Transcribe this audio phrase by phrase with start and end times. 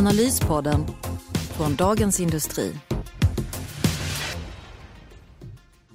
[0.00, 0.86] Analyspodden
[1.32, 2.74] från Dagens Industri.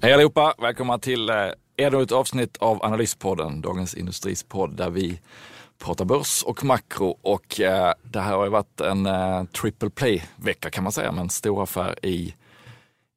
[0.02, 0.54] Hej allihopa!
[0.58, 1.36] Välkomna till eh,
[1.76, 5.20] ännu ett avsnitt av Analyspodden, Dagens Industris podd där vi
[5.78, 7.18] pratar börs och makro.
[7.22, 11.22] Och eh, det här har ju varit en eh, triple play-vecka kan man säga, med
[11.22, 12.34] en stor affär i,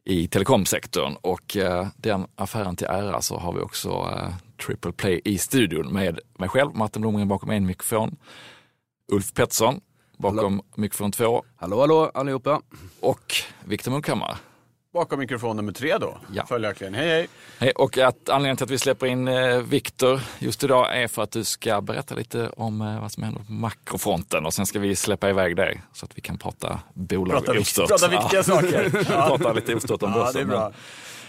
[0.05, 1.15] i telekomsektorn.
[1.21, 4.33] Och eh, den affären till ära så har vi också eh,
[4.65, 8.15] triple play i studion med mig själv, Martin Blomgren bakom en mikrofon,
[9.11, 9.81] Ulf Pettersson
[10.19, 12.61] bakom mikrofon två Hallå, hallå allihopa.
[12.99, 13.33] och
[13.65, 14.37] Viktor Munkhammar.
[14.93, 16.45] Bakom mikrofon nummer tre då, Ja.
[16.45, 16.93] följaktligen.
[16.93, 17.27] Hej hej!
[17.59, 21.21] Hej, och att anledningen till att vi släpper in eh, Viktor just idag är för
[21.23, 24.79] att du ska berätta lite om eh, vad som händer på makrofronten och sen ska
[24.79, 27.87] vi släppa iväg dig så att vi kan prata bolag Prata, ostört.
[27.89, 29.05] prata viktiga saker.
[29.11, 30.33] Ja, prata lite ostört om Ja, börsen.
[30.33, 30.71] det är bra.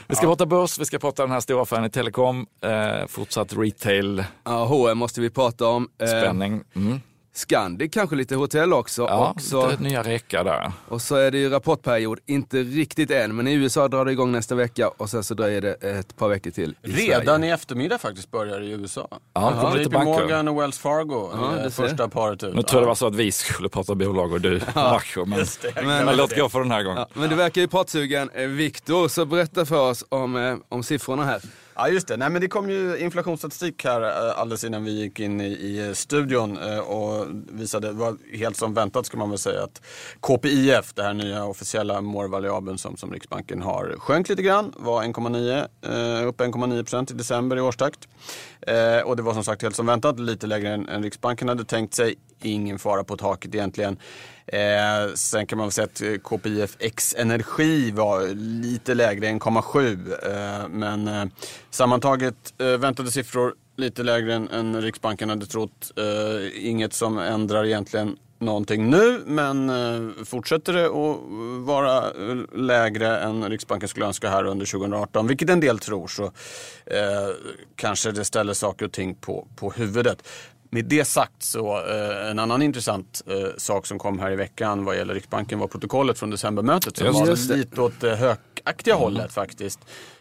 [0.06, 3.52] Vi ska prata börs, vi ska prata den här stora affären i telekom, eh, fortsatt
[3.56, 5.88] retail, Ja, H&M måste vi prata om.
[5.98, 6.62] Eh, spänning.
[6.74, 7.00] Mm.
[7.32, 9.02] Scandic kanske lite hotell också.
[9.02, 10.72] Ja, och, så, lite nya reka där.
[10.88, 14.32] och så är det ju rapportperiod, inte riktigt än, men i USA drar det igång
[14.32, 17.46] nästa vecka och sen så dröjer det ett par veckor till i Redan Sverige.
[17.46, 19.08] i eftermite faktiskt börjar i USA.
[19.34, 20.12] Ja, det kommer lite banker.
[20.12, 22.54] Morgan och Wells Fargo, Ja, eh, det första paret ut.
[22.54, 25.38] Nu tror jag det var så att vi skulle prata bolag och du makro, men,
[25.38, 26.40] Just det, men, glömde låt det.
[26.40, 26.98] gå för den här gången.
[26.98, 28.30] Ja, men du verkar ju pratsugen.
[28.34, 31.40] Eh, Viktor, så berätta för oss om, eh, om siffrorna här.
[31.82, 35.20] Ja just det, nej men det kom ju inflationsstatistik här eh, alldeles innan vi gick
[35.20, 39.30] in i, i eh, studion eh, och visade, det var helt som väntat ska man
[39.30, 39.82] väl säga att
[40.20, 46.24] KPIF, det här nya officiella målvariabeln som, som Riksbanken har, sjönk lite grann, var 1,9,
[46.24, 48.08] upp 1,9 procent i december i årstakt.
[48.66, 51.64] Eh, och det var som sagt helt som väntat, lite lägre än, än Riksbanken hade
[51.64, 52.14] tänkt sig.
[52.42, 53.96] Ingen fara på taket egentligen.
[54.46, 60.62] Eh, sen kan man väl säga att eh, KPIF X Energi var lite lägre, 1,7.
[60.62, 61.24] Eh, men eh,
[61.70, 65.92] sammantaget eh, väntade siffror lite lägre än, än Riksbanken hade trott.
[65.96, 73.18] Eh, inget som ändrar egentligen någonting nu, men eh, fortsätter det att vara eh, lägre
[73.18, 76.30] än Riksbanken skulle önska här under 2018, vilket en del tror, så eh,
[77.76, 80.28] kanske det ställer saker och ting på, på huvudet.
[80.72, 84.84] Med det sagt så eh, en annan intressant eh, sak som kom här i veckan
[84.84, 89.78] vad gäller Riksbanken var protokollet från decembermötet som var lite åt det hökaktiga hållet faktiskt.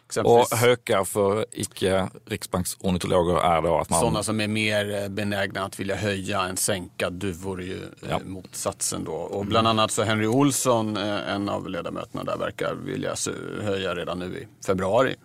[0.09, 3.99] Och Exempelvis hökar för icke riksbanksornitologer är då att man...
[3.99, 7.09] sådana som är mer eh, benägna att vilja höja än sänka.
[7.09, 8.19] Du vore ju eh, Ja.
[8.25, 9.11] motsatsen då.
[9.11, 13.15] Och bland annat så Henry Olsson, eh, en av ledamöterna där, verkar vilja
[13.63, 15.15] höja redan nu i februari.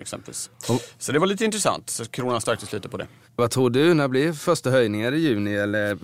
[0.00, 0.50] Exempelvis.
[0.98, 1.90] Så det var lite intressant.
[1.90, 3.06] Så kronan stärktes lite på det.
[3.36, 5.06] Vad tror du, när blir första höjningen?
[5.06, 5.98] Är det juni eller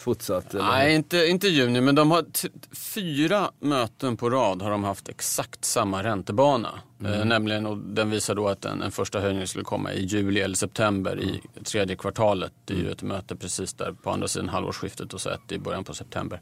[0.00, 0.54] fortsatt?
[0.54, 0.64] Eller?
[0.64, 2.24] Nej, inte, inte juni, men de har
[2.72, 6.68] fyra möten på rad har de haft exakt samma räntebana.
[7.04, 10.40] Eh, nämligen, och den visar då att en, en första höjning skulle komma i juli
[10.40, 12.52] eller september i tredje kvartalet.
[12.64, 15.58] Det är ju ett möte precis där på andra sidan halvårsskiftet och så ett i
[15.58, 16.40] början på september.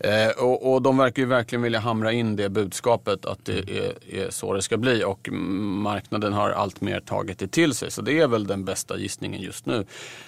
[0.00, 4.14] Eh, och, och de verkar ju verkligen vilja hamra in det budskapet att det är,
[4.14, 7.90] är så det ska bli och marknaden har allt mer tagit det till sig.
[7.90, 9.86] Så det är väl den bästa gissningen just nu.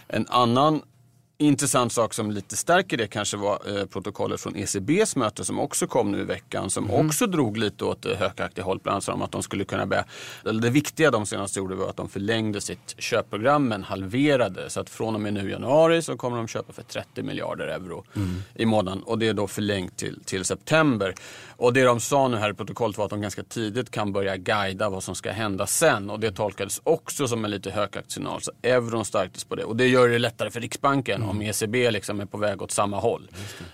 [0.08, 0.82] En annan
[1.38, 5.86] Intressant sak som lite stärker det kanske var eh, protokollet från ECBs möte som också
[5.86, 8.82] kom nu i veckan som också drog lite åt det hökaktiga hållet.
[8.82, 10.04] Bland annat de att de skulle kunna börja,
[10.44, 14.70] eller det viktiga de senast gjorde var att de förlängde sitt köpprogram men halverade.
[14.70, 17.66] Så att från och med nu i januari så kommer de köpa för 30 miljarder
[17.66, 18.04] euro
[18.54, 21.14] i månaden och det är då förlängt till, till september.
[21.56, 24.36] Och det de sa nu här i protokollet var att de ganska tidigt kan börja
[24.36, 28.42] guida vad som ska hända sen och det tolkades också som en lite högaktsignal.
[28.42, 32.20] Så euron stärktes på det och det gör det lättare för Riksbanken om ECB liksom
[32.20, 33.28] är på väg åt samma håll.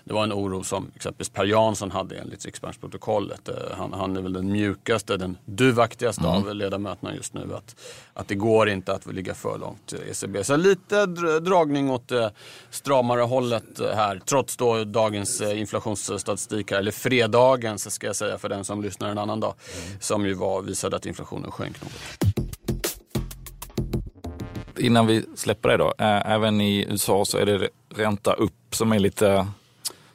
[0.05, 0.15] Det.
[0.15, 3.49] var en oro som exempelvis Per Jansson hade enligt Riksbanksprotokollet.
[3.49, 7.55] Eh, Han, han är väl den mjukaste, den duvaktigaste av ledamöterna just nu.
[7.55, 7.77] Att,
[8.15, 10.45] att det går inte att ligga för långt eh, ECB.
[10.45, 12.33] Så lite dr- dragning åt det
[12.71, 14.21] stramare hållet eh, här.
[14.27, 19.09] Trots då dagens eh, inflationsstatistik här, eller fredagens ska jag säga för den som lyssnar
[19.11, 19.55] en annan dag.
[20.01, 21.93] Som ju var, visade att inflationen sjönk något.
[24.81, 28.93] Innan vi släpper det då, eh, även i USA så är det ränta upp som
[28.93, 29.47] är lite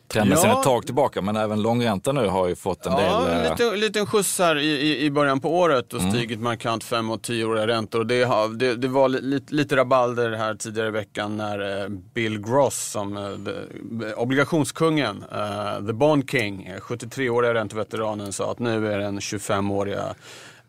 [0.07, 0.57] trenden sedan Ja.
[0.59, 1.21] ett tag tillbaka.
[1.21, 3.31] Men även långräntan nu har ju fått en Ja, del...
[3.37, 7.11] en eh, liten, liten skjuts här i, i, början på året och stigit markant 5
[7.11, 7.99] och 10-åriga räntor.
[7.99, 11.81] Och det, har- det, det var li, lite, lite rabalder här tidigare i veckan när
[11.83, 13.15] eh, Bill Gross, som
[13.45, 15.23] the- obligationskungen,
[15.87, 20.15] the Bond King, eh, 73-åriga ränteveteranen, sa att nu är den 25-åriga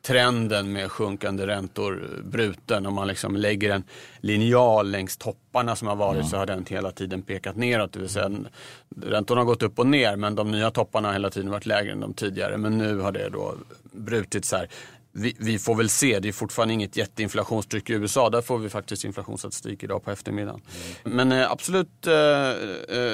[0.03, 2.87] trenden med sjunkande räntor bruten.
[2.87, 3.85] Om man liksom lägger en
[4.21, 7.93] linjal längs topparna som har varit så har den hela tiden pekat neråt.
[7.93, 8.31] Det vill säga,
[9.03, 11.93] räntorna har gått upp och ner men de nya topparna har hela tiden varit lägre
[11.93, 12.57] än de tidigare.
[12.57, 13.55] Men nu har det då
[13.93, 14.69] brutits här.
[15.19, 18.31] Vi, vi får väl se, det är fortfarande inget jätteinflationstryck i USA.
[18.31, 20.61] Där får vi faktiskt inflationsstatistik idag på eftermiddagen.
[21.05, 22.55] Men eh, absolut eh, eh,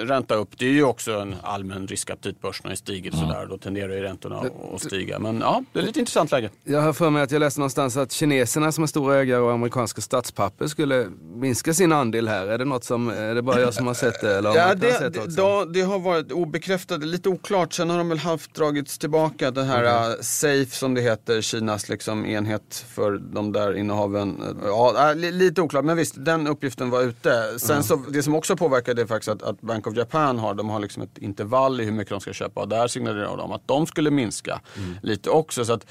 [0.06, 0.48] ränta upp.
[0.58, 2.40] Det är ju också en allmän riskaptit.
[2.40, 3.46] Börsen har ju stigit sådär.
[3.50, 5.18] Då tenderar ju räntorna att- stiga.
[5.18, 6.50] Men ja, det är lite intressant läge.
[6.64, 9.52] Jag har för mig att jag läste någonstans att kineserna som är stora ägare och
[9.52, 12.46] amerikanska statspapper skulle minska sin andel här.
[12.46, 14.36] Är det något som, är det bara jag som har sett det?
[14.38, 15.30] Eller har Ja, det, sett det, också?
[15.36, 17.72] då, det har varit obekräftat, lite oklart.
[17.72, 19.50] Sen har de väl halvt dragits tillbaka.
[19.50, 24.58] Den här uh, Safe som det heter, Kinas liksom enhet för de där innehaven.
[24.64, 27.58] Ja, äh, li, lite oklart, men visst, den uppgiften var ute.
[27.58, 30.54] Sen så, det som också påverkar det är faktiskt att, att Bank of Japan har,
[30.54, 32.60] de har liksom ett intervall i hur mycket de ska köpa.
[32.60, 34.60] Och där signalerar de att de skulle minska
[35.02, 35.64] lite också.
[35.64, 35.86] Så att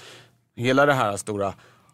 [0.55, 1.53] hela det här stora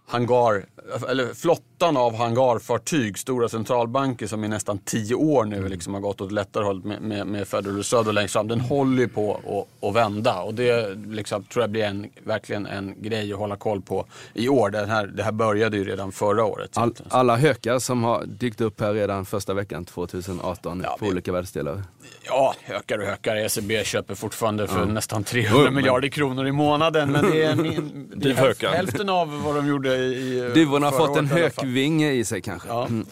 [0.09, 0.65] hangar,
[1.09, 6.21] eller flottan av hangarfartyg, stora centralbanker som i nästan tio år nu liksom har gått
[6.21, 8.47] åt lättare håll med, med, med Federal Reserve och längst fram.
[8.47, 9.35] Den håller ju på
[9.81, 13.81] att- vända och det liksom, tror jag blir en, verkligen en grej att hålla koll
[13.81, 14.69] på i år.
[14.69, 16.77] Det här, det här började ju redan förra året.
[16.77, 21.11] All, alla hökar som har dykt upp här redan första veckan 2018 Ja, på vi-
[21.11, 21.83] olika världsdelar.
[22.23, 23.35] Ja, ökar och ökar.
[23.35, 27.11] ECB köper fortfarande för nästan 300 miljarder kronor i månaden.
[27.11, 30.97] Men det är, min, det är hälften av vad de gjorde i, i Duvorna har
[30.97, 32.67] fått en hökvinge i sig kanske.
[32.67, 32.85] Ja.
[32.85, 33.05] Mm.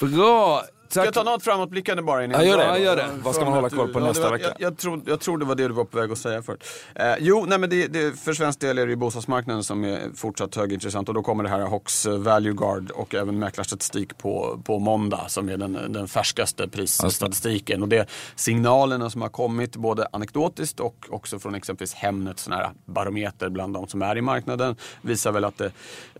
[0.00, 0.62] Bra!
[0.90, 2.64] Ska jag ta något framåtblickande bara innan Ja, gör det.
[2.64, 3.08] jag- Ja, gör det.
[3.22, 4.44] Vad ska man hålla koll du- på ja, nästa var, vecka?
[4.58, 6.64] Jag, jag, tror, jag tror det var det du var på väg att säga förut.
[6.94, 10.00] Eh, jo, nej, men det, det, för svensk del är det ju bostadsmarknaden som är
[10.16, 14.78] fortsatt högintressant och då kommer det här Hox Value Guard och även mäklarstatistik på, på
[14.78, 17.82] måndag som är den, den färskaste prisstatistiken.
[17.82, 22.62] Och det är signalerna som har kommit både anekdotiskt och också från exempelvis Hemnet, sådana
[22.62, 25.72] här barometer bland de som är i marknaden, visar väl att det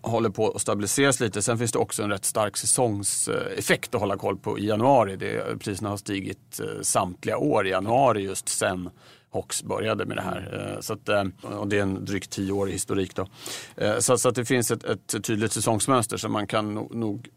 [0.02, 1.43] håller på att stabiliseras lite.
[1.43, 5.17] Sen finns det också en rätt stark säsongseffekt att hålla koll på i januari.
[5.17, 8.91] Det, priserna har stigit eh, samtliga år i januari just sen
[9.32, 10.73] Hox började med det här.
[10.75, 13.14] Eh, så att, eh, och det är en drygt tioårig historik.
[13.14, 13.26] Då.
[13.99, 17.29] Så, så att det finns ett, ett tydligt säsongsmönster som man kan nog, nog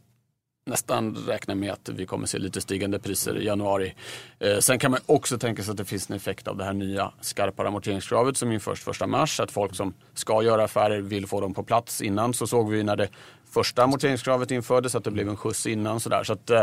[0.66, 3.96] nästan räkna med att vi kommer se lite stigande priser i januari.
[4.40, 6.74] Eh, sen kan man också tänka sig att det finns en effekt av det här
[6.74, 9.40] nya skarpare amorteringskravet som införs första mars.
[9.40, 12.34] Att folk som ska göra affärer vill få dem på plats innan.
[12.34, 13.10] Så såg vi när det
[13.50, 16.00] första amorteringskravet infördes att det blev en skjuts innan.
[16.00, 16.24] Sådär.
[16.24, 16.62] Så att, eh,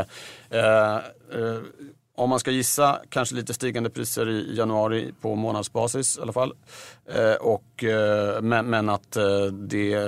[0.51, 0.99] eh,
[2.21, 6.53] om man ska gissa, kanske lite stigande priser i januari på månadsbasis i alla fall.
[7.15, 10.03] Eh, och, eh, men, men att eh, det, eh,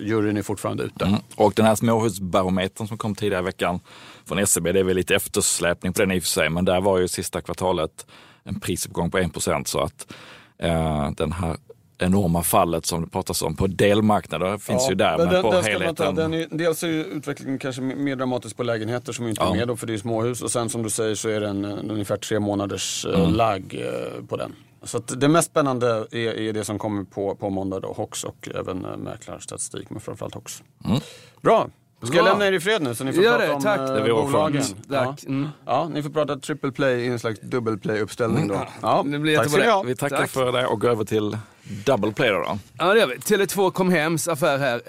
[0.00, 1.04] juryn är fortfarande ute.
[1.04, 1.20] Mm.
[1.36, 3.80] Och den här småhusbarometern som kom tidigare i veckan
[4.24, 6.80] från SCB, det är väl lite eftersläpning på den i och för sig, men där
[6.80, 8.06] var ju sista kvartalet
[8.44, 9.30] en prisuppgång på 1
[9.64, 10.12] så att
[10.58, 11.56] eh, den här
[11.98, 15.72] enorma fallet som det pratas om på delmarknader finns ju där, men, på den ska
[15.72, 16.14] man helheten.
[16.14, 19.54] den är, dels är utvecklingen kanske mer dramatisk på lägenheter som inte är Ja.
[19.54, 20.42] med då, för det är småhus.
[20.42, 23.20] Och sen som du säger så är det en, ungefär tre månaders Mm.
[23.20, 24.52] eh, lag eh, på den.
[24.82, 28.24] Så att det mest spännande är, är det som kommer på, på måndag då, Hox
[28.24, 30.62] och även uh, mäklarstatistik, men framförallt Hox.
[30.84, 31.00] Mm.
[31.42, 31.68] Bra!
[32.02, 33.78] Ska jag lämna er i fred nu så ni får Gör prata det, om tack.
[33.80, 34.62] eh, Det var bolagen?
[34.88, 35.04] Ja.
[35.04, 35.24] Tack.
[35.24, 35.48] Mm.
[35.66, 38.60] ja, ni får prata triple play i en slags dubbel play uppställning då.
[38.82, 39.82] Ja, det blir tack ska ni ha.
[39.82, 40.30] Vi tackar Tack.
[40.30, 41.38] för det och går över till
[41.84, 42.38] double play då.
[42.38, 42.58] då.
[42.78, 43.14] Ja, det gör vi.
[43.16, 44.80] Tele2 kom hems affär här.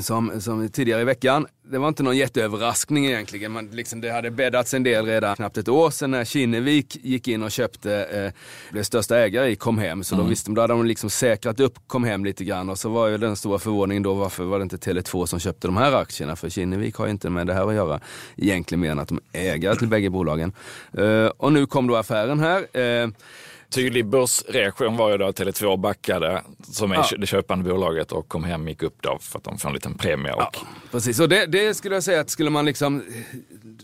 [0.00, 1.46] Som, som tidigare i veckan.
[1.70, 3.52] Det var inte någon jätteöverraskning egentligen.
[3.52, 7.28] Man, liksom, det hade bäddats en del redan knappt ett år sedan när Kinnevik gick
[7.28, 10.04] in och köpte, eh, blev största ägare i Comhem.
[10.04, 12.68] Så då visste de, då hade de liksom säkrat upp Comhem lite grann.
[12.68, 15.68] Och så var ju den stora förvåningen då, varför var det inte Tele2 som köpte
[15.68, 16.36] de här aktierna?
[16.36, 18.00] För Kinnevik har ju inte med det här att göra
[18.36, 20.52] egentligen mer än att de är ägare till bägge bolagen.
[20.98, 22.76] Eh, och nu kom då affären här.
[22.80, 23.08] Eh,
[23.70, 27.04] Tydlig börsreaktion var ju då att Tele2 backade, som är Ja.
[27.18, 29.94] det köpande bolaget, och kom hem gick upp då för att de får en liten
[29.94, 30.32] premie.
[30.32, 30.56] Och,
[30.90, 33.02] Precis, och det, det skulle jag säga att skulle man liksom,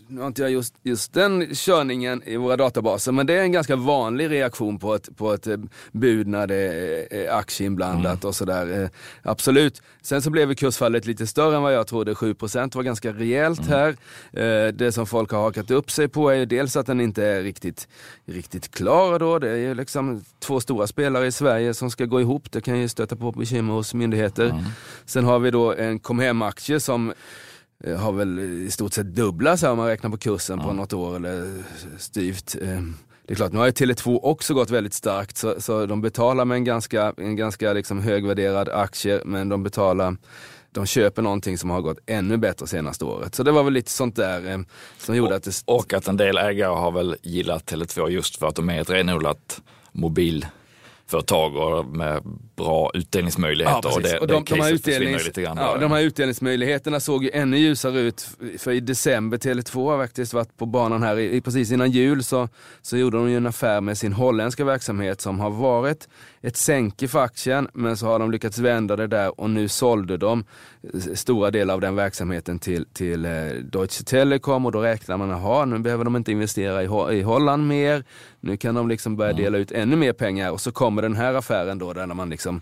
[0.07, 3.51] nu har inte jag just, just den körningen i våra databaser, men det är en
[3.51, 5.57] ganska vanlig reaktion på ett, på ett eh,
[5.91, 8.83] bud när det är är aktie inblandat och sådär.
[8.83, 8.89] Eh,
[9.23, 9.81] Absolut.
[10.01, 13.89] Sen så blev kursfallet lite större än vad jag trodde, 7% var ganska rejält här.
[14.33, 17.25] Eh, Det som folk har hakat upp sig på är ju dels att den inte
[17.25, 17.87] är riktigt,
[18.25, 19.39] riktigt klar då.
[19.39, 22.51] Det är ju liksom två stora spelare i Sverige som ska gå ihop.
[22.51, 24.63] Det kan ju stöta på bekymmer hos myndigheter.
[25.05, 27.13] Sen har vi då en kom hem-aktie som
[27.83, 30.93] eh, har väl i stort sett dubblats här om man räknar på kursen på något
[30.93, 31.63] år eller
[31.97, 32.55] styvt.
[32.61, 32.81] Eh,
[33.27, 36.45] det är klart, nu har ju Tele2 också gått väldigt starkt så, så de betalar
[36.45, 40.17] med en ganska, en ganska liksom högvärderad aktie men de betalar
[40.75, 43.35] de köper någonting som har gått ännu bättre senaste året.
[43.35, 44.57] Så det var väl lite sånt där eh,
[44.97, 45.63] som gjorde och, att det...
[45.65, 48.89] Och att en del ägare har väl gillat Tele2 just för att de är ett
[48.89, 50.45] renodlat mobil
[51.07, 52.21] företag och med
[52.55, 53.89] bra utdelningsmöjligheter.
[53.89, 55.57] Ja, och det, och de, det de, här utdelnings, lite grann.
[55.57, 58.29] ja, de här utdelningsmöjligheterna såg ju ännu ljusare ut.
[58.57, 62.49] För i december, Tele2 har faktiskt varit på banan här, i, precis innan jul så,
[62.81, 66.07] så gjorde de ju en affär med sin holländska verksamhet som har varit
[66.45, 70.17] ett sänke för aktien, men så har de lyckats vända det där och nu sålde
[70.17, 70.43] de
[71.13, 73.31] stora delar av den verksamheten till, till eh,
[73.63, 77.67] Deutsche Telekom och då räknar man, jaha, nu behöver de inte investera i, i Holland
[77.67, 78.03] mer,
[78.39, 81.33] nu kan de liksom börja dela ut ännu mer pengar och så kommer den här
[81.33, 82.61] affären då där man liksom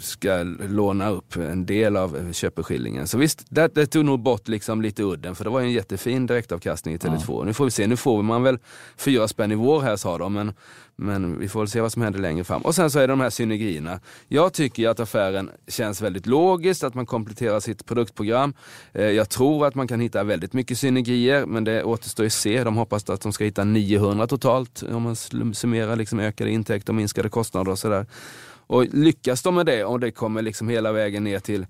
[0.00, 3.06] ska låna upp en del av köpeskillingen.
[3.06, 5.72] Så visst, det, det tog nog bort liksom lite udden för det var ju en
[5.72, 7.44] jättefin direktavkastning i Tele2.
[7.44, 8.58] Nu får vi se, nu får man väl
[8.96, 10.52] fyra spänn i vår här sa de, men,
[10.96, 12.62] men vi får väl se vad som händer längre fram.
[12.62, 14.00] Och sen så är det de här synergierna.
[14.28, 18.54] Jag tycker ju att affären känns väldigt logiskt, att man kompletterar sitt produktprogram.
[18.92, 22.32] Eh, jag tror att man kan hitta väldigt mycket synergier, men det återstår ju att
[22.32, 22.64] se.
[22.64, 25.16] De hoppas att de ska hitta 900 totalt om man
[25.54, 28.06] summerar liksom ökade intäkter och minskade kostnader och sådär.
[28.66, 31.66] Och lyckas de med det och det kommer liksom hela vägen ner till,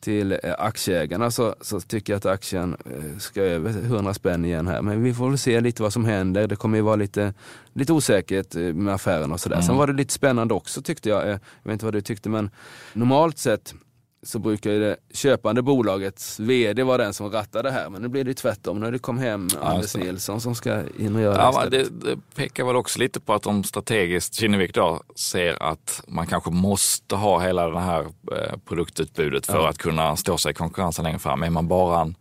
[0.00, 4.66] till eh, aktieägarna så, så tycker jag att aktien eh, ska över 100 spänn igen
[4.66, 4.82] här.
[4.82, 6.46] Men vi får väl se lite vad som händer.
[6.46, 7.34] Det kommer ju vara lite,
[7.72, 9.60] lite osäkerhet eh, med affären och sådär.
[9.60, 11.28] Sen var det lite spännande också tyckte jag.
[11.28, 12.50] Jag vet inte vad du tyckte men
[12.92, 13.74] normalt sett
[14.22, 17.90] så brukar ju det köpande bolagets VD vara den som rattar det här.
[17.90, 18.80] Men nu blir det ju tvärtom.
[18.80, 19.98] Nu det kom hem Anders så.
[19.98, 23.42] Nilsson som ska in och göra Ja, det, det pekar väl också lite på att
[23.42, 28.00] de strategiskt, Kinnevik då, ser att man kanske måste ha hela det här
[28.32, 31.42] eh, produktutbudet för att kunna stå sig i konkurrensen längre fram.
[31.42, 32.14] Är man bara en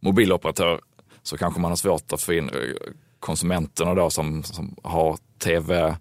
[0.00, 0.80] mobiloperatör
[1.22, 2.54] så kanske man har svårt att få in eh,
[3.20, 5.96] konsumenterna då som, som har tv,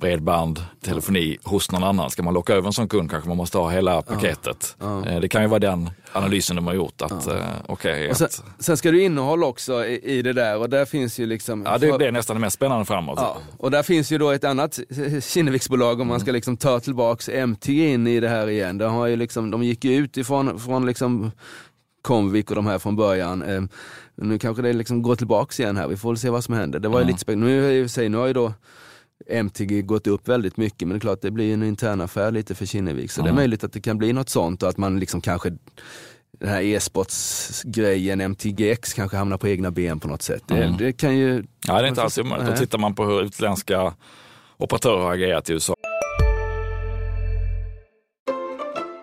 [0.00, 2.10] bredband, telefoni hos någon annan.
[2.10, 4.76] Ska man locka över en sån kund kanske man måste ha hela paketet.
[5.06, 7.02] Eh, Det kan ju vara den analysen de har gjort.
[7.02, 7.34] att eh,
[7.66, 10.84] okej, Och sen, att- sen ska det innehåll också i, i det där och där
[10.84, 11.62] finns ju liksom...
[11.66, 13.18] ja, det blir nästan det mest spännande framåt.
[13.22, 14.78] Ja, och där finns ju då ett annat
[15.22, 18.78] Kinneviksbolag om man ska liksom ta tillbaks MTG in i det här igen.
[18.78, 21.30] De, har ju liksom, de gick ju ut ifrån från liksom
[22.02, 23.42] Comvik och de här från början.
[23.42, 23.62] Eh,
[24.14, 26.78] Nu kanske det liksom går tillbaks igen här, vi får väl se vad som händer.
[26.78, 27.06] Det var ju Ja.
[27.06, 27.46] lite spännande.
[27.46, 28.52] Nu, nu har ju då
[29.30, 32.54] MTG gått upp väldigt mycket men det är klart det blir en intern affär lite
[32.54, 35.00] för Kinnevik så det är möjligt att det kan bli något sånt och att man
[35.00, 35.52] liksom kanske
[36.40, 40.42] den här e-sportsgrejen, MTGX kanske hamnar på egna ben på något sätt.
[40.46, 40.76] Det, Mm.
[40.76, 41.44] det kan ju...
[41.66, 42.46] Ja, det är inte alls omöjligt.
[42.46, 42.58] Då Nej.
[42.60, 43.94] tittar man på hur utländska
[44.56, 45.74] operatörer har agerat i USA.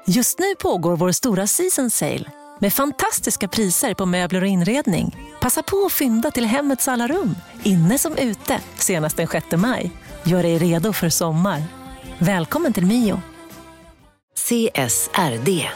[0.08, 5.16] Just nu pågår vår stora season sale med fantastiska priser på möbler och inredning.
[5.42, 9.92] Passa på att fynda till hemmets alla rum, inne som ute, senast den 6 maj.
[10.26, 11.64] Gör dig redo för sommar.
[12.20, 13.22] Välkommen till Mio.
[14.36, 15.70] CSRD.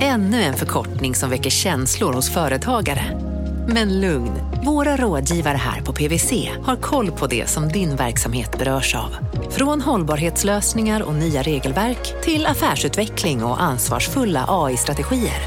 [0.00, 3.20] Ännu en förkortning som väcker känslor hos företagare.
[3.68, 4.32] Men lugn,
[4.64, 9.16] våra rådgivare här på PWC har koll på det som din verksamhet berörs av.
[9.50, 15.40] Från hållbarhetslösningar och nya regelverk till affärsutveckling och ansvarsfulla AI-strategier.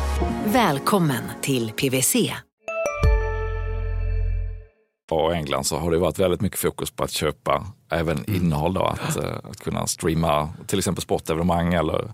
[0.46, 2.34] Välkommen till PWC.
[5.12, 8.84] Och England så har det varit väldigt mycket fokus på att köpa även innehåll då,
[8.84, 12.12] att, eh, att kunna streama till exempel sportevenemang eller,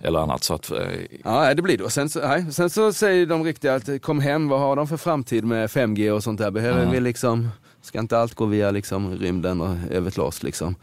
[0.00, 0.44] eller annat.
[0.44, 0.78] Så att, eh,
[1.24, 1.90] Ja, det blir det.
[1.90, 4.96] Sen så, nej, sen så säger de riktiga att kom hem, vad har de för
[4.96, 6.50] framtid med 5G och sånt där?
[6.50, 6.90] Behöver Ja.
[6.90, 7.48] vi liksom,
[7.82, 10.74] ska inte allt gå via liksom rymden och över till oss liksom?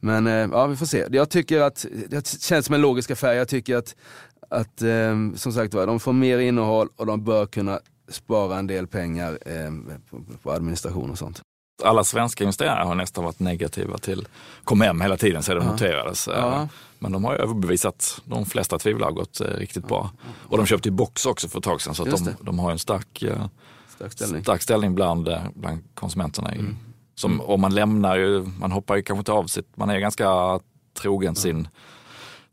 [0.00, 1.04] Men eh, ja, vi får se.
[1.10, 3.32] Jag tycker att, det känns som en logisk affär.
[3.34, 3.94] Jag tycker att,
[4.50, 8.66] att eh, som sagt var, de får mer innehåll och de bör kunna spara en
[8.66, 9.72] del pengar eh,
[10.42, 11.40] på administration och sånt.
[11.82, 14.26] Alla svenska investerare har nästan varit negativa till
[14.64, 15.70] kom hem hela tiden sedan det Ja.
[15.70, 16.28] noterades.
[16.28, 16.68] Eh, Ja.
[16.98, 20.10] Men de har ju överbevisat de flesta tvivlare har gått eh, riktigt bra.
[20.48, 22.78] Och de köpte ju Box också för ett tag sedan så de, de har en
[22.78, 23.46] stark, eh,
[23.94, 24.42] Stark ställning.
[24.42, 26.50] stark ställning bland, eh, bland konsumenterna.
[26.52, 26.76] Mm.
[27.14, 30.60] som, och man lämnar ju, man hoppar ju kanske inte av sitt, man är ganska
[31.00, 31.68] trogen sin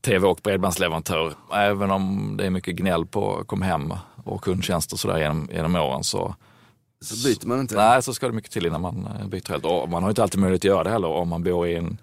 [0.05, 1.33] tv och bredbandsleverantör.
[1.53, 5.75] Även om det är mycket gnäll på kom hem och kundtjänst och sådär genom, genom
[5.75, 6.35] åren så
[7.01, 7.75] Så byter man inte.
[7.75, 9.65] Nej, så ska det mycket till innan man eh, byter helt.
[9.65, 11.97] Och man har inte alltid möjlighet att göra det heller om man bor i en,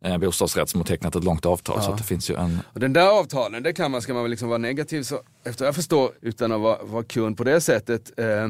[0.00, 1.76] en bostadsrätt som har tecknat ett långt avtal.
[1.78, 1.82] Ja.
[1.82, 2.60] Så det finns ju en...
[2.72, 5.64] Och den där avtalen, det kan man, ska man väl liksom vara negativ så efter
[5.64, 8.48] jag förstår, utan att vara, vara kund på det sättet, eh,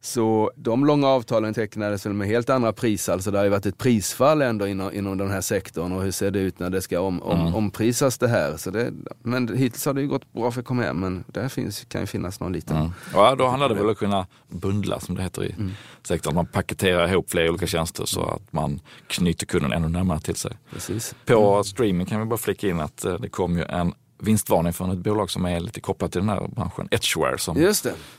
[0.00, 3.66] så de långa avtalen tecknades väl med helt andra pris, alltså det har ju varit
[3.66, 6.82] ett prisfall ändå inom, inom den här sektorn och hur ser det ut när det
[6.82, 7.54] ska om, om, Mm.
[7.54, 8.56] omprisas det här.
[8.56, 12.00] Så det, men hittills har det ju gått bra för Comhem, men där finns, kan
[12.00, 12.90] ju finnas någon liten Mm.
[13.14, 15.70] Ja, då handlar det väl om att kunna bundla som det heter i Mm.
[16.02, 16.34] sektorn.
[16.34, 20.52] Man paketerar ihop flera olika tjänster så att man knyter kunden ännu närmare till sig.
[20.72, 21.14] Precis.
[21.26, 24.90] På streaming kan vi bara flika in att eh, det kom ju en vinstvarning från
[24.90, 27.56] ett bolag som är lite kopplat till den här branschen, Etchware, som,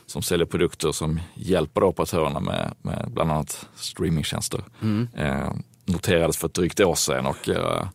[0.06, 4.60] som säljer produkter som hjälper operatörerna med, med bland annat streamingtjänster.
[4.82, 5.08] Mm.
[5.16, 5.52] Eh,
[5.84, 7.86] noterades för ett drygt år sedan och eh,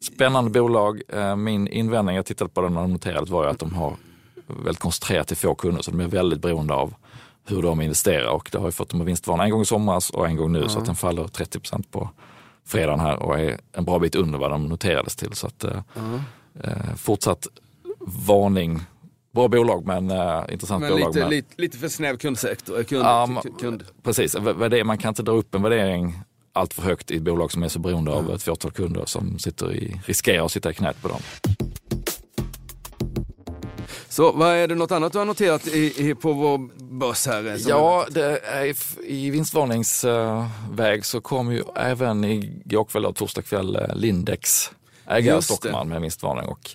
[0.00, 1.02] spännande bolag.
[1.08, 3.96] Eh, min invändning, jag tittade på den när de noterades, var ju att de har
[4.46, 6.94] väldigt koncentrerat till få kunder så de är väldigt beroende av
[7.46, 10.10] hur de investerar och det har ju fått dem att vinstvarna en gång i somras
[10.10, 12.10] och en gång nu så att den faller 30% på
[12.64, 15.34] fredagen här och är en bra bit under vad de noterades till.
[15.34, 15.82] Så att, eh,
[16.64, 17.46] eh, fortsatt
[18.26, 18.80] varning.
[19.34, 21.08] Bra bolag men eh, intressant Men bolag.
[21.08, 22.82] lite, men- lite, lite för snäv kundsektor.
[22.82, 23.84] Kund, man- kund.
[24.02, 24.36] Precis,
[24.70, 26.18] det man kan inte dra upp en värdering
[26.52, 29.38] allt för högt i ett bolag som är så beroende av ett fåtal kunder som
[29.38, 31.20] sitter i, riskerar att sitta i knät på dem.
[34.08, 36.58] Så vad är det något annat du har noterat i, i, på vår
[36.98, 37.46] börs här?
[37.46, 38.76] eh, Ja, det är,
[39.06, 44.70] i vinstvarningsväg så kom ju även igår kväll och torsdag kväll Lindex,
[45.10, 45.42] ägare.
[45.42, 46.70] Stockman med vinstvarning och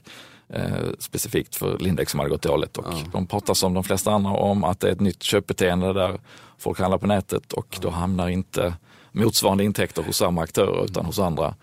[0.49, 0.63] eh,
[0.99, 2.77] specifikt för Lindex som hade gått dåligt.
[2.77, 6.19] Och De pratar som de flesta andra om att det är ett nytt köpbeteende där
[6.57, 8.73] folk handlar på nätet och då hamnar inte
[9.11, 11.55] motsvarande intäkter hos samma aktörer utan hos andra.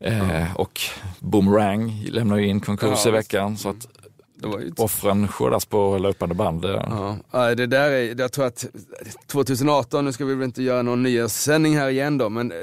[0.00, 0.80] Eh, och
[1.18, 3.86] Boomerang lämnar ju in konkurs Ja, i veckan så att
[4.42, 6.64] Det var ju offren skördas på löpande band.
[6.64, 8.66] Eh, Ja, ja, det där är, jag tror att
[9.26, 12.58] 2018, nu ska vi väl inte göra någon nyårssändning här igen då, men eh,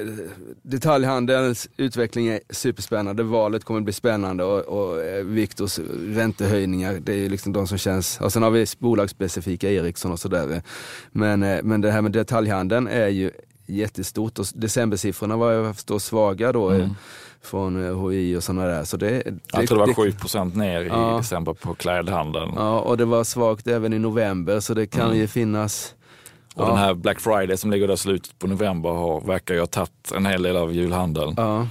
[0.64, 3.24] detaljhandelns utveckling är superspännande.
[3.24, 7.78] Valet kommer bli spännande och, och eh, Viktors räntehöjningar, det är ju liksom de som
[7.78, 10.62] känns, och sen har vi bolagsspecifika Ericsson och sådär.
[11.12, 13.32] Men, men det här med detaljhandeln är ju
[13.68, 16.72] jättestort och decembersiffrorna var jag förstår svaga då.
[16.72, 16.90] eh,
[17.44, 18.84] Från eh, HI och sådana där.
[18.84, 21.18] Så det, det, Jag tror det var det- 7 procent ner i Ja.
[21.18, 22.52] december på klädhandeln.
[22.56, 25.96] Ja, och det var svagt även i november så det kan ju finnas
[26.56, 26.68] Och Ja.
[26.68, 29.68] den här Black Friday som ligger där i slutet på november har, verkar ju ha
[29.68, 31.34] tagit en hel del av julhandeln.
[31.38, 31.68] Ja,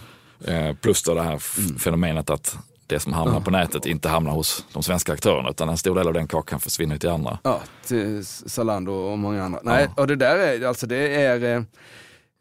[0.46, 4.32] Eh, plus då det här f- fenomenet att det som hamnar på nätet inte hamnar
[4.32, 7.38] hos de svenska aktörerna utan en stor del av den kakan försvinner till andra.
[7.42, 9.60] ja till Zalando och många andra.
[9.62, 11.64] Nej, och det där är, alltså det är,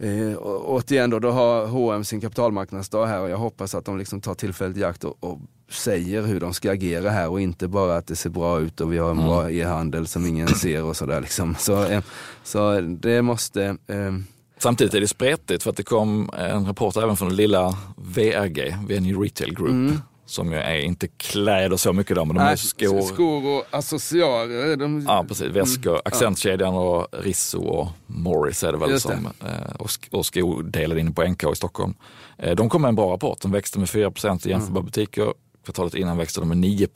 [0.04, 4.22] eh, återigen då, då har H&M sin kapitalmarknadsdag här och jag hoppas att de liksom
[4.22, 7.98] tar tillfället i akt och, och säger hur de ska agera här och inte bara
[7.98, 10.98] att det ser bra ut och vi har en bra e-handel som ingen ser och
[10.98, 11.56] sådär liksom.
[11.60, 12.04] Så, eh,
[12.43, 14.13] så det måste, eh,
[14.60, 18.78] Samtidigt är det spretigt för att det kom en rapport även från den lilla VRG,
[18.88, 23.02] Venue Retail Group, som ju är inte kläder så mycket då, men de nej, skor.
[23.02, 24.76] skor och accessoarer.
[24.76, 25.48] De, Ja, precis.
[25.48, 29.13] Väskor, Accentkedjan och Risso och Morris är det väl Just det.
[29.16, 31.94] som, eh, och, sk- och skodelen inne på NK i Stockholm.
[32.38, 33.42] Eh, De kom med en bra rapport.
[33.42, 35.34] De växte med 4% i jämförbara butiker.
[35.66, 36.88] Kvartalet innan växte de med 9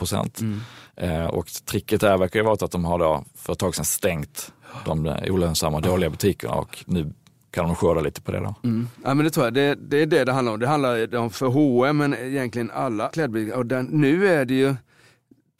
[0.95, 3.85] Eh, Och tricket där verkar ju vara att de har då för ett tag sedan
[3.85, 4.51] stängt
[4.85, 7.13] de olönsamma dåliga butikerna och nu
[7.51, 8.55] kan de skörda lite på det då.
[8.63, 8.87] Mm.
[9.03, 10.59] Ja men det tror jag, det, det är det det handlar om.
[10.59, 13.57] Det handlar om för H&M men egentligen alla klädbutiker.
[13.57, 14.75] Och den, nu är det ju,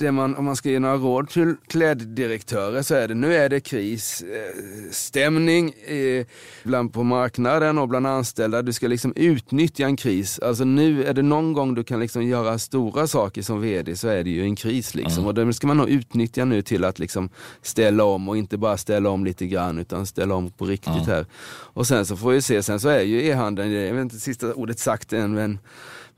[0.02, 3.50] det man, om man ska ge några råd till kläddirektörer så är det, nu är
[3.50, 6.26] det krisstämning eh,
[6.64, 8.62] bland på marknaden och bland anställda.
[8.62, 10.40] Du ska liksom utnyttja en kris.
[10.40, 14.08] Alltså nu är det någon gång du kan liksom göra stora saker som vd så
[14.08, 15.26] är det ju en kris liksom.
[15.26, 17.30] Och det ska man nog utnyttja nu till att liksom
[17.62, 21.26] ställa om och inte bara ställa om lite grann utan ställa om på riktigt här.
[21.74, 24.54] Och sen så får vi se, sen så är ju e-handeln, jag vet inte sista
[24.54, 25.60] ordet sagt än men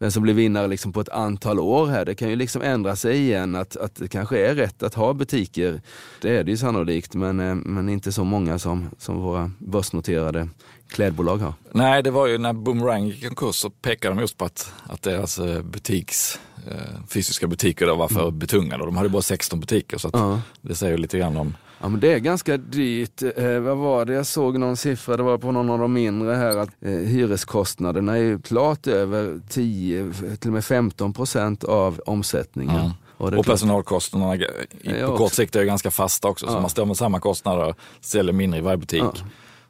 [0.04, 2.06] vem som blir vinnare liksom på ett antal år här.
[2.06, 5.13] Det kan ju liksom ändra sig igen att, att det kanske är rätt att ha
[5.13, 5.82] butiker.
[6.22, 10.50] Det är det ju sannolikt men, eh, men inte så många som, som våra börsnoterade
[10.89, 11.54] klädbolag har.
[11.72, 14.74] Nej, det var ju när Boomerang gick i konkurs så pekade de just på att,
[14.84, 19.22] att deras eh, butiks, eh, fysiska butiker då var för betungande och de hade bara
[19.22, 20.42] 16 butiker så att Ja.
[20.62, 23.22] det säger lite grann om Ja men det är ganska dyrt.
[23.38, 24.13] Eh, vad var det?
[24.13, 28.13] Jag såg någon siffra, det var på någon av de mindre här, att eh, hyreskostnaderna
[28.17, 32.76] är ju klart över 10, till och med 15 procent av omsättningen.
[32.80, 32.91] Mm.
[33.17, 36.48] Och Och personalkostnaderna i- på kort sikt är ju ganska fasta också.
[36.48, 36.62] Så Ja.
[36.62, 39.13] man står med samma kostnader, säljer mindre i varje butik, Ja.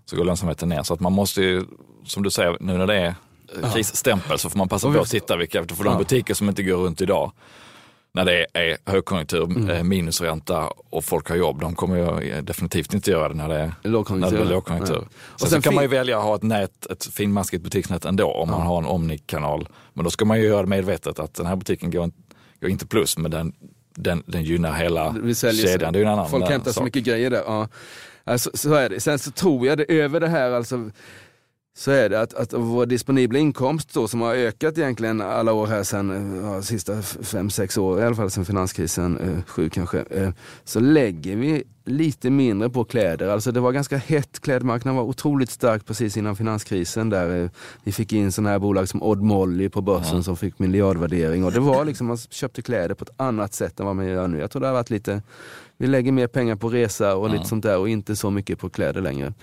[0.05, 0.83] så går lönsamheten ner.
[0.83, 1.63] Så att man måste ju,
[2.05, 3.15] som du säger, nu när det är
[3.73, 6.77] krisstämpel så får man passa på att titta vilka, för de butiker som inte går
[6.77, 7.31] runt idag,
[8.15, 9.69] när det är högkonjunktur, Mm.
[9.69, 13.55] eh, minusränta och folk har jobb, de kommer ju definitivt inte göra det när det
[13.55, 14.37] är Lågkonjunktur.
[14.37, 14.95] När det är lågkonjunktur.
[14.95, 18.05] Sen, Och så sen kan man ju välja att ha ett nät, ett finmaskigt butiksnät
[18.05, 19.67] ändå om man har en Omni-kanal.
[19.93, 22.17] Men då ska man ju göra det medvetet att den här butiken går, inte-
[22.61, 23.53] går inte plus, men den,
[23.95, 25.93] den, den gynnar hela kedjan.
[25.93, 27.43] Det är en annan Folk eh, hämtar så mycket grejer där.
[27.45, 27.67] Ja.
[28.23, 28.99] Alltså, så är det.
[28.99, 30.89] Sen så tror jag det över det här alltså
[31.75, 35.67] så är det att, att vår disponibla inkomst då, som har ökat egentligen alla år
[35.67, 39.43] här sen, eh, ja, sista f- fem, sex år, i alla fall sen finanskrisen, eh,
[39.47, 40.29] sju kanske, eh,
[40.63, 43.27] så lägger vi lite mindre på kläder.
[43.27, 47.49] Alltså det var ganska hett, klädmarknaden var otroligt stark precis innan finanskrisen där eh,
[47.83, 51.51] vi fick in sådana här bolag som Odd Molly på börsen som fick miljardvärdering och
[51.51, 54.39] det var liksom, man köpte kläder på ett annat sätt än vad man gör nu.
[54.39, 55.21] Jag tror det har varit lite
[55.77, 58.69] vi lägger mer pengar på resa och lite sånt där och inte så mycket på
[58.69, 59.33] kläder längre.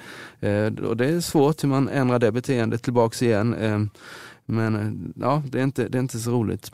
[0.40, 3.54] Eh, och det är svårt hur man ändrar det beteendet tillbaks igen.
[3.54, 3.78] Eh,
[4.46, 6.72] men eh, ja, det är, inte, det är inte så roligt.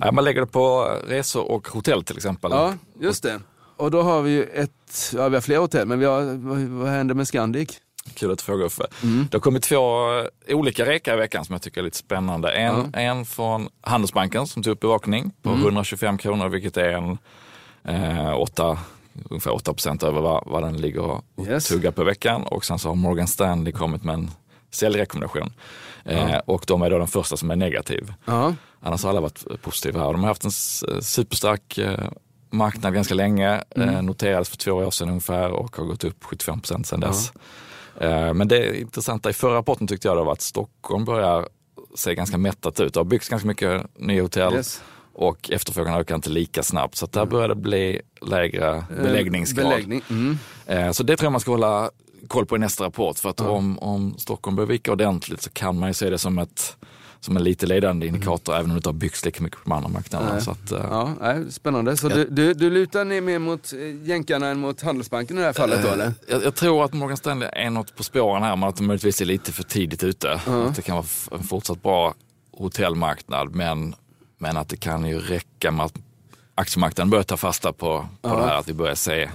[0.00, 2.50] Ja, man lägger det på resor och hotell till exempel.
[2.50, 3.40] Ja, just det.
[3.76, 6.58] Och då har vi ju ett, ja vi har fler hotell, men vi har, vad,
[6.58, 7.80] vad händer med Scandic?
[8.14, 8.86] Kul att du frågar Uffe.
[9.02, 9.26] Mm.
[9.30, 9.76] Det har kommit två
[10.46, 12.50] eh, olika rekar i veckan som jag tycker är lite spännande.
[12.52, 15.62] En, en från Handelsbanken som tog upp bevakning på Mm.
[15.62, 17.18] 125 kronor vilket är en
[17.84, 18.78] eh, åtta,
[19.30, 21.68] ungefär 8 procent över vad, vad den ligger och Yes.
[21.68, 22.42] tuggar på veckan.
[22.42, 24.30] Och sen så har Morgan Stanley kommit med en
[24.70, 25.52] säljrekommendation.
[26.04, 28.12] Eh, och de är då den första som är negativ.
[28.24, 30.12] Ja, Annars har alla varit positiva här.
[30.12, 30.50] De har haft en
[31.02, 31.98] superstark eh,
[32.56, 33.62] marknad ganska länge.
[33.70, 37.32] Eh, noterades för två år sedan ungefär och har gått upp 75 procent sedan dess.
[38.00, 41.48] Eh, men det intressanta i förra rapporten tyckte jag då var att Stockholm börjar
[41.94, 42.94] se ganska mättat ut.
[42.94, 44.82] Det har byggts ganska mycket nya hotell Yes.
[45.14, 46.96] och efterfrågan ökar inte lika snabbt.
[46.96, 49.68] Så där börjar det bli lägre beläggningsgrad.
[49.68, 50.02] Beläggning.
[50.10, 50.38] Mm.
[50.66, 51.90] Eh, Så det tror jag man ska hålla
[52.28, 53.18] koll på i nästa rapport.
[53.18, 56.38] För att om, om Stockholm börjar vika ordentligt så kan man ju se det som,
[56.38, 56.76] ett,
[57.20, 59.72] som en lite ledande indikator även om det inte har byggts lika mycket på de
[59.72, 60.32] andra marknaderna.
[60.32, 60.42] Nej.
[60.42, 61.96] Så att, eh, Ja, nej, spännande.
[61.96, 65.46] Så du, du, du lutar ner mer mot eh, jänkarna än mot Handelsbanken i det
[65.46, 66.12] här fallet då eller?
[66.28, 69.20] jag, jag tror att Morgan Stanley är något på spåren här, men att de möjligtvis
[69.20, 70.32] är lite för tidigt ute.
[70.46, 72.14] Att det kan vara en fortsatt bra
[72.58, 73.94] hotellmarknad, men,
[74.38, 75.94] men att det kan ju räcka med att
[76.54, 79.28] aktiemarknaden börjar ta fasta på, på det här, att vi börjar se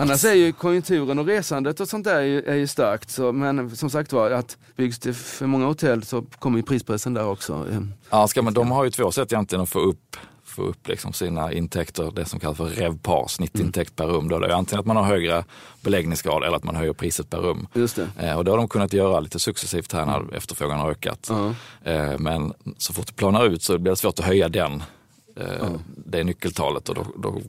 [0.00, 3.10] Annars är ju konjunkturen och resandet och sånt där är ju, är ju starkt.
[3.10, 7.14] Så, men som sagt var, att byggs det för många hotell så kommer ju prispressen
[7.14, 7.66] där också.
[7.72, 7.80] Eh,
[8.10, 11.12] Ja, ska man, de har ju två sätt egentligen att få upp, få upp liksom
[11.12, 14.28] sina intäkter, det som kallas för revpar, snittintäkt per rum.
[14.28, 14.38] Då.
[14.38, 15.44] Det är antingen att man har högre
[15.80, 17.66] beläggningsgrad eller att man höjer priset per rum.
[17.74, 18.08] Just det.
[18.18, 21.26] Eh, och det har de kunnat göra lite successivt här när efterfrågan har ökat.
[21.30, 21.54] Ja.
[21.90, 24.82] Eh, men så fort det planar ut så blir det svårt att höja den,
[25.36, 25.68] eh,
[26.06, 27.40] det nyckeltalet och då, då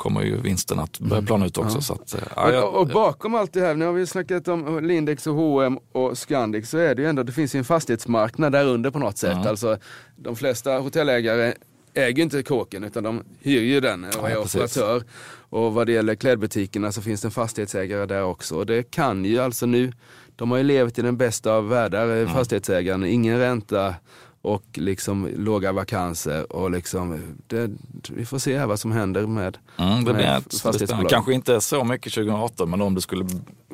[0.00, 1.80] kommer ju vinsten att börja plana ut också.
[1.80, 4.48] Så att, eh, ja, jag- och, och bakom allt det här, nu har vi snackat
[4.48, 7.64] om Lindex och H&M och Scandic, så är det ju ändå, det finns ju en
[7.64, 9.46] fastighetsmarknad där under på något sätt.
[9.46, 9.78] Alltså,
[10.16, 11.54] de flesta hotellägare
[11.94, 15.02] äger inte kåken utan de hyr ju den och är Ja, operatör.
[15.50, 18.56] Och vad det gäller klädbutikerna så finns det en fastighetsägare där också.
[18.56, 19.92] Och det kan ju alltså nu,
[20.36, 23.94] de har ju levt i den bästa av världar, eh, fastighetsägaren, ingen ränta
[24.42, 27.70] och liksom låga vakanser och liksom, det,
[28.10, 31.10] vi får se här vad som händer med, Mm, det med fastighetsbolag.
[31.10, 33.24] Kanske inte så mycket 2018 men om det skulle,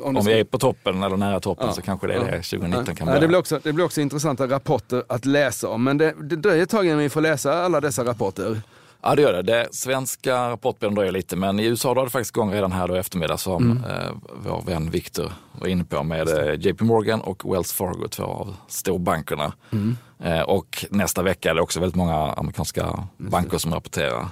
[0.03, 1.73] om, det vi ska- är på toppen eller nära toppen Ja.
[1.73, 3.21] så kanske det är det 2019 kan Ja, börja.
[3.21, 6.63] det, blir också, det blir också intressanta rapporter att läsa om, men det, det dröjer
[6.63, 8.61] ett tag innan vi får läsa alla dessa rapporter.
[9.09, 9.43] Ja det gör det.
[9.43, 12.97] det svenska rapportbilden dröjer lite men i USA drar det faktiskt igång redan här då
[12.97, 13.85] i eftermiddag som Mm.
[13.85, 14.13] eh,
[14.45, 18.57] vår vän Victor var inne på med eh, JP Morgan och Wells Fargo, två av
[18.69, 19.53] storbankerna.
[19.73, 19.97] Mm.
[20.25, 24.29] Eh, och nästa vecka är det också väldigt många amerikanska banker som rapporterar.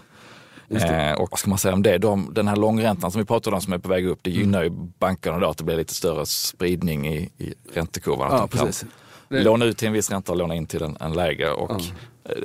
[0.70, 1.98] Eh, och vad ska man säga om det?
[1.98, 4.62] De, den här långräntan som vi pratade om som är på väg upp, det gynnar
[4.62, 8.28] ju bankerna då att det blir lite större spridning i, i räntekurvan.
[8.32, 8.84] Ja, precis.
[9.28, 11.50] Låna ut till en viss ränta och låna in till en, en lägre.
[11.50, 11.86] Och eh,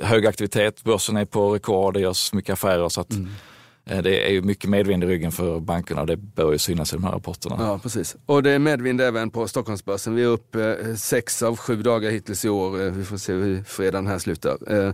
[0.02, 2.88] hög aktivitet, börsen är på rekord, det görs mycket affärer.
[2.88, 3.28] Så att, Mm.
[3.86, 6.92] eh, det är ju mycket medvind i ryggen för bankerna och det bör ju synas
[6.92, 7.56] i de här rapporterna.
[7.58, 8.16] Ja, precis.
[8.26, 10.14] Och det är medvind även på Stockholmsbörsen.
[10.14, 12.80] Vi är upp eh, sex av sju dagar hittills i år.
[12.86, 14.56] Eh, vi får se hur fredagen här slutar.
[14.72, 14.92] Eh,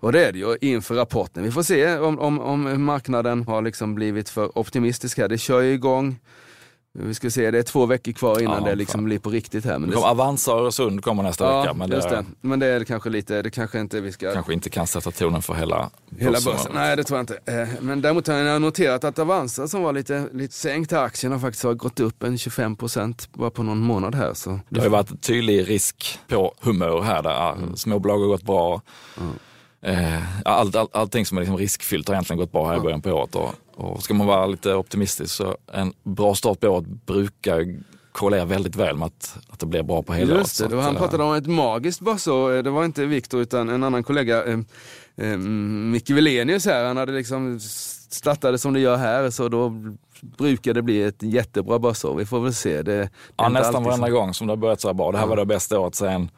[0.00, 1.42] och det är det ju inför rapporten.
[1.44, 5.28] Vi får se om, om, om marknaden har liksom blivit för optimistisk här.
[5.28, 6.18] Det kör ju igång.
[6.94, 9.04] Vi ska se, det är två veckor kvar innan Ja, det liksom fan.
[9.04, 9.78] blir på riktigt här.
[9.78, 12.24] Men Det kommer Avanza och Öresund kommer nästa ja, vecka men just det, det.
[12.40, 15.42] Men det är kanske lite, det kanske inte vi ska kanske inte kan sätta tonen
[15.42, 16.72] för hela Hela börsen?
[16.74, 17.52] Nej, det tror jag inte.
[17.62, 21.38] Eh, Men däremot har jag noterat att Avanza som var lite, lite sänkt aktien har
[21.38, 24.34] faktiskt har gått upp en 25 procent bara på någon månad här.
[24.34, 27.76] Så Det har ju varit tydlig risk på humör här där Mm.
[27.76, 28.82] småbolag har gått bra.
[29.82, 33.02] Eh, allt, all, allting som är liksom riskfyllt har egentligen gått bra här i början
[33.02, 33.34] på året.
[33.34, 37.76] Och, och ska man vara lite optimistisk så en bra start på året brukar
[38.12, 40.34] korrelera väldigt väl med att, att det blir bra på hela.
[40.38, 42.56] Just det, att, han eh, pratade om ett magiskt börsår.
[42.56, 44.58] Eh, Det var inte Viktor utan en annan kollega, eh,
[45.16, 46.84] eh, Micke Velenius här.
[46.84, 47.60] Han hade liksom
[48.10, 49.72] startade som det gör här så då
[50.38, 52.14] brukar det bli ett jättebra börsår.
[52.14, 52.82] Vi får väl se.
[52.82, 55.12] Det, det Ja, nästan varenda så- gång som det har börjat så här bra.
[55.12, 56.30] Det här var det bästa året sen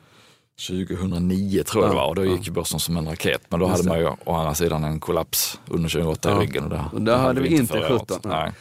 [0.58, 3.42] 2009 tror jag det var och då gick börsen som en raket.
[3.48, 4.02] Men då Just hade man det.
[4.04, 6.42] ju å andra sidan en kollaps under 2008 Ja.
[6.42, 6.64] i ryggen.
[6.64, 8.00] Och det, Och där hade vi inte förra året.
[8.00, 8.20] 17.
[8.24, 8.52] Nej.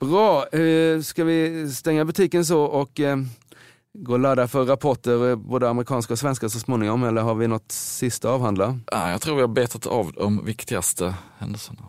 [0.00, 3.16] Bra, eh, ska vi stänga butiken så och eh,
[3.98, 7.48] gå och ladda för rapporter, eh, både amerikanska och svenska så småningom, eller har vi
[7.48, 8.78] något sista att avhandla?
[8.92, 11.80] Jag tror vi har betat av de viktigaste händelserna.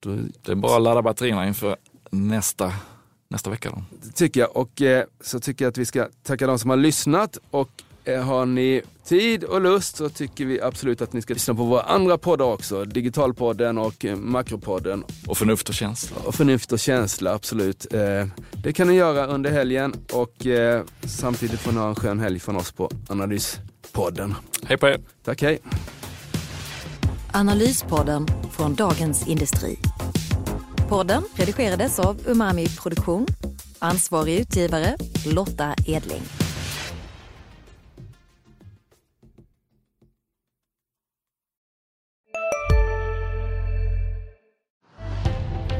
[0.00, 1.76] Då Det är bara att ladda batterierna inför
[2.10, 2.72] nästa,
[3.28, 3.70] nästa vecka.
[3.70, 3.82] Då.
[4.14, 4.56] tycker jag.
[4.56, 7.38] Och eh, så tycker jag att vi ska tacka de som har lyssnat.
[7.50, 7.70] Och
[8.14, 11.82] har ni tid och lust så tycker vi absolut att ni ska lyssna på våra
[11.82, 12.84] andra poddar också.
[12.84, 15.04] Digitalpodden och eh, Makropodden.
[15.26, 16.16] Och förnuft och känsla.
[16.24, 17.94] Och Förnuft och känsla, absolut.
[17.94, 18.26] Eh,
[18.62, 22.40] det kan ni göra under helgen och eh, samtidigt får ni ha en skön helg
[22.40, 24.34] från oss på Analyspodden.
[24.64, 25.00] Hej på er!
[25.24, 25.58] Tack, hej!
[27.32, 29.78] Analyspodden från Dagens Industri.
[30.88, 33.26] Podden redigerades av Umami Produktion.
[33.78, 36.45] Ansvarig utgivare Lotta Edling.